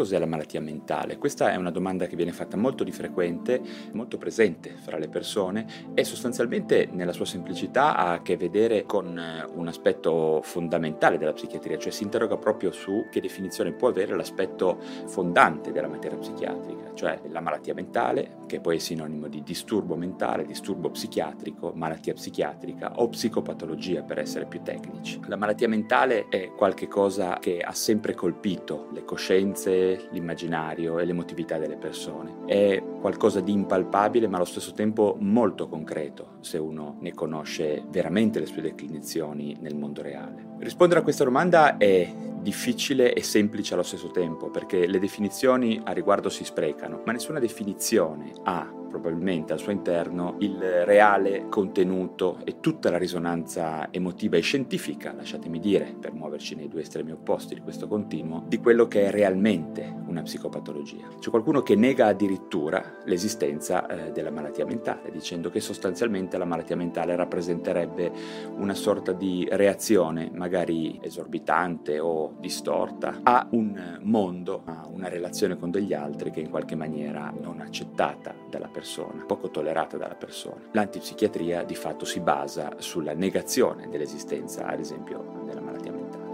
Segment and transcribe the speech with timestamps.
[0.00, 1.18] Cos'è la malattia mentale?
[1.18, 3.60] Questa è una domanda che viene fatta molto di frequente,
[3.92, 9.18] molto presente fra le persone e sostanzialmente nella sua semplicità ha a che vedere con
[9.18, 14.16] eh, un aspetto fondamentale della psichiatria, cioè si interroga proprio su che definizione può avere
[14.16, 19.96] l'aspetto fondante della materia psichiatrica, cioè la malattia mentale, che poi è sinonimo di disturbo
[19.96, 25.20] mentale, disturbo psichiatrico, malattia psichiatrica o psicopatologia per essere più tecnici.
[25.26, 31.76] La malattia mentale è qualcosa che ha sempre colpito le coscienze, l'immaginario e l'emotività delle
[31.76, 32.44] persone.
[32.46, 38.40] È qualcosa di impalpabile ma allo stesso tempo molto concreto se uno ne conosce veramente
[38.40, 40.48] le sue declinazioni nel mondo reale.
[40.58, 45.92] Rispondere a questa domanda è difficile e semplice allo stesso tempo perché le definizioni a
[45.92, 52.60] riguardo si sprecano, ma nessuna definizione ha probabilmente al suo interno il reale contenuto e
[52.60, 57.60] tutta la risonanza emotiva e scientifica, lasciatemi dire, per muoverci nei due estremi opposti di
[57.60, 61.06] questo continuo, di quello che è realmente una psicopatologia.
[61.18, 66.76] C'è qualcuno che nega addirittura l'esistenza eh, della malattia mentale, dicendo che sostanzialmente la malattia
[66.76, 68.10] mentale rappresenterebbe
[68.56, 75.70] una sorta di reazione, magari esorbitante o distorta, a un mondo, a una relazione con
[75.70, 80.62] degli altri che in qualche maniera non accettata dalla persona persona, poco tollerata dalla persona.
[80.72, 85.59] L'antipsichiatria di fatto si basa sulla negazione dell'esistenza, ad esempio, della.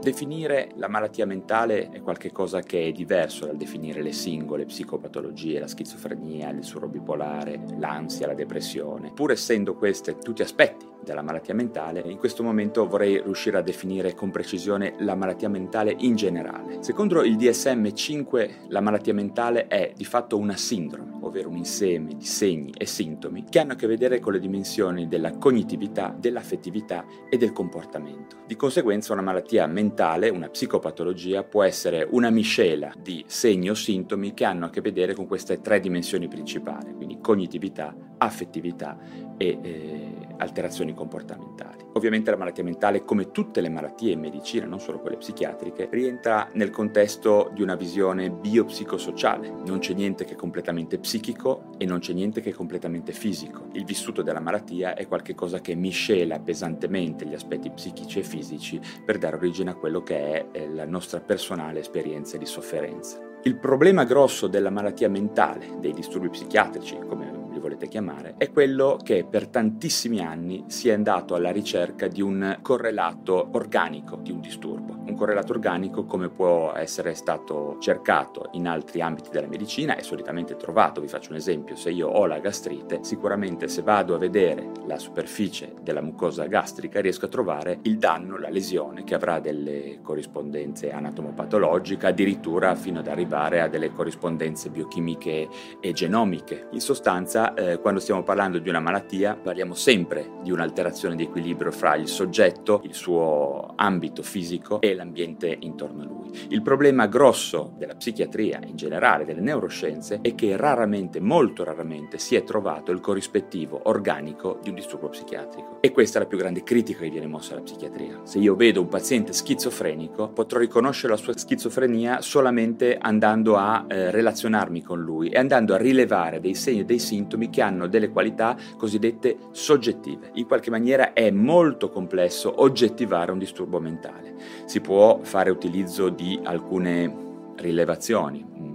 [0.00, 5.66] Definire la malattia mentale è qualcosa che è diverso dal definire le singole psicopatologie, la
[5.66, 9.12] schizofrenia, il disturbo bipolare, l'ansia, la depressione.
[9.12, 14.14] Pur essendo queste tutti aspetti della malattia mentale, in questo momento vorrei riuscire a definire
[14.14, 16.82] con precisione la malattia mentale in generale.
[16.82, 22.24] Secondo il DSM-5 la malattia mentale è di fatto una sindrome, ovvero un insieme di
[22.24, 27.36] segni e sintomi che hanno a che vedere con le dimensioni della cognitività, dell'affettività e
[27.36, 28.38] del comportamento.
[28.46, 29.88] Di conseguenza una malattia mentale,
[30.30, 35.14] una psicopatologia, può essere una miscela di segni o sintomi che hanno a che vedere
[35.14, 38.98] con queste tre dimensioni principali, quindi cognitività, affettività
[39.36, 41.84] e eh, alterazioni comportamentali.
[41.94, 46.48] Ovviamente la malattia mentale, come tutte le malattie in medicina, non solo quelle psichiatriche, rientra
[46.52, 49.50] nel contesto di una visione biopsicosociale.
[49.66, 53.68] Non c'è niente che è completamente psichico e non c'è niente che è completamente fisico.
[53.72, 59.18] Il vissuto della malattia è qualcosa che miscela pesantemente gli aspetti psichici e fisici per
[59.18, 63.18] dare origine a quello che è la nostra personale esperienza di sofferenza.
[63.42, 68.98] Il problema grosso della malattia mentale, dei disturbi psichiatrici, come li volete chiamare, è quello
[69.02, 74.40] che per tantissimi anni si è andato alla ricerca di un correlato organico di un
[74.40, 74.98] disturbo.
[75.06, 80.56] Un correlato organico come può essere stato cercato in altri ambiti della medicina è solitamente
[80.56, 81.00] trovato.
[81.00, 84.98] Vi faccio un esempio, se io ho la gastrite, sicuramente se vado a vedere la
[84.98, 90.90] superficie della mucosa gastrica riesco a trovare il danno, la lesione che avrà delle corrispondenze
[90.92, 95.48] anatomopatologiche, addirittura fino ad arrivare a delle corrispondenze biochimiche
[95.80, 96.68] e genomiche.
[96.70, 101.70] In sostanza, eh, quando stiamo parlando di una malattia, parliamo sempre di un'alterazione di equilibrio
[101.70, 106.30] fra il soggetto, il suo ambito fisico e l'ambiente intorno a lui.
[106.48, 112.36] Il problema grosso della psichiatria in generale, delle neuroscienze, è che raramente, molto raramente, si
[112.36, 115.78] è trovato il corrispettivo organico di un disturbo psichiatrico.
[115.80, 118.20] E questa è la più grande critica che viene mossa alla psichiatria.
[118.24, 124.10] Se io vedo un paziente schizofrenico, potrò riconoscere la sua schizofrenia solamente andando a eh,
[124.10, 128.10] relazionarmi con lui e andando a rilevare dei segni e dei sintomi che hanno delle
[128.10, 130.30] qualità cosiddette soggettive.
[130.34, 134.34] In qualche maniera è molto complesso oggettivare un disturbo mentale.
[134.66, 138.69] Si può fare utilizzo di alcune rilevazioni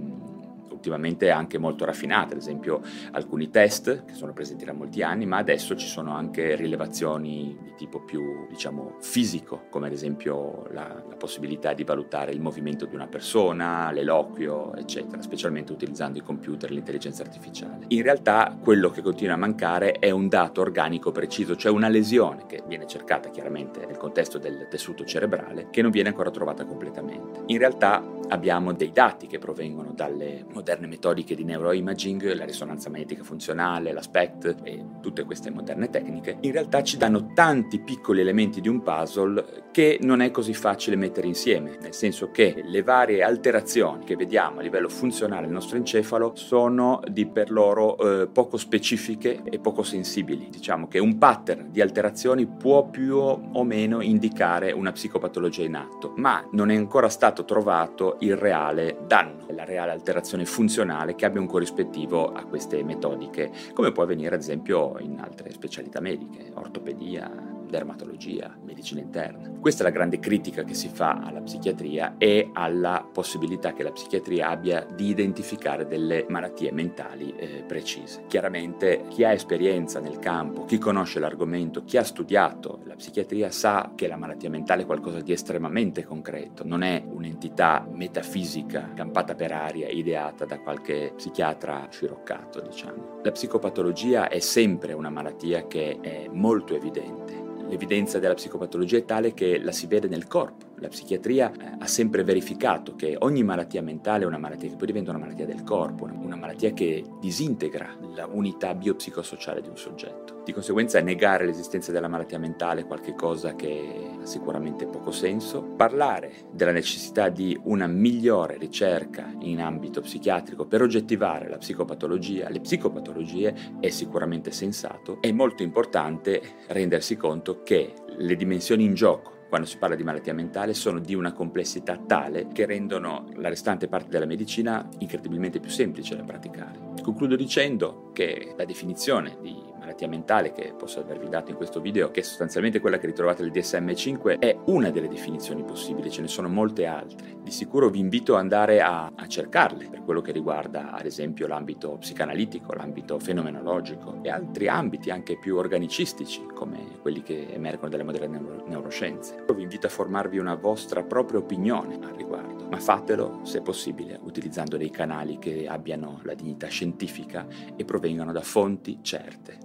[0.85, 5.37] ultimamente anche molto raffinate, ad esempio alcuni test che sono presenti da molti anni, ma
[5.37, 11.15] adesso ci sono anche rilevazioni di tipo più, diciamo, fisico, come ad esempio la, la
[11.15, 16.73] possibilità di valutare il movimento di una persona, l'eloquio, eccetera, specialmente utilizzando i computer e
[16.73, 17.85] l'intelligenza artificiale.
[17.87, 22.45] In realtà quello che continua a mancare è un dato organico preciso, cioè una lesione
[22.45, 27.41] che viene cercata chiaramente nel contesto del tessuto cerebrale, che non viene ancora trovata completamente.
[27.47, 33.23] In realtà abbiamo dei dati che provengono dalle moderne metodiche di neuroimaging, la risonanza magnetica
[33.23, 38.67] funzionale, l'aspect e tutte queste moderne tecniche, in realtà ci danno tanti piccoli elementi di
[38.67, 44.05] un puzzle che non è così facile mettere insieme, nel senso che le varie alterazioni
[44.05, 49.41] che vediamo a livello funzionale nel nostro encefalo sono di per loro eh, poco specifiche
[49.43, 50.47] e poco sensibili.
[50.49, 56.13] Diciamo che un pattern di alterazioni può più o meno indicare una psicopatologia in atto,
[56.15, 61.41] ma non è ancora stato trovato il reale danno, la reale alterazione funzionale che abbia
[61.41, 67.54] un corrispettivo a queste metodiche, come può avvenire ad esempio in altre specialità mediche, ortopedia,
[67.75, 69.51] dermatologia, medicina interna.
[69.59, 73.91] Questa è la grande critica che si fa alla psichiatria e alla possibilità che la
[73.91, 78.23] psichiatria abbia di identificare delle malattie mentali eh, precise.
[78.27, 83.91] Chiaramente chi ha esperienza nel campo, chi conosce l'argomento, chi ha studiato la psichiatria sa
[83.95, 89.51] che la malattia mentale è qualcosa di estremamente concreto, non è un'entità metafisica campata per
[89.51, 93.19] aria, ideata da qualche psichiatra sciroccato, diciamo.
[93.23, 99.33] La psicopatologia è sempre una malattia che è molto evidente L'evidenza della psicopatologia è tale
[99.33, 100.73] che la si vede nel corpo.
[100.77, 104.87] La psichiatria eh, ha sempre verificato che ogni malattia mentale è una malattia che poi
[104.87, 110.34] diventa una malattia del corpo, una malattia che disintegra la unità biopsicosociale di un soggetto.
[110.45, 115.63] Di conseguenza negare l'esistenza della malattia mentale è qualcosa che ha sicuramente poco senso.
[115.63, 122.61] Parlare della necessità di una migliore ricerca in ambito psichiatrico per oggettivare la psicopatologia, le
[122.61, 125.17] psicopatologie è sicuramente sensato.
[125.19, 130.33] È molto importante rendersi conto che le dimensioni in gioco quando si parla di malattia
[130.33, 135.69] mentale sono di una complessità tale che rendono la restante parte della medicina incredibilmente più
[135.69, 136.93] semplice da praticare.
[137.01, 142.09] Concludo dicendo che la definizione di malattia mentale che posso avervi dato in questo video,
[142.09, 146.27] che è sostanzialmente quella che ritrovate nel DSM5, è una delle definizioni possibili, ce ne
[146.27, 147.24] sono molte altre.
[147.45, 151.45] Di sicuro vi invito ad andare a, a cercarle per quello che riguarda ad esempio
[151.45, 158.01] l'ambito psicanalitico, l'ambito fenomenologico e altri ambiti anche più organicistici come quelli che emergono dalle
[158.01, 159.45] moderne neuro- neuroscienze.
[159.47, 164.75] Vi invito a formarvi una vostra propria opinione al riguardo, ma fatelo se possibile utilizzando
[164.75, 167.45] dei canali che abbiano la dignità scientifica
[167.75, 169.64] e provengano da fonti certe.